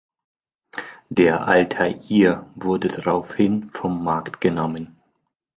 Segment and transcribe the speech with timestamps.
[1.09, 4.99] Der Altair wurde daraufhin vom Markt genommen.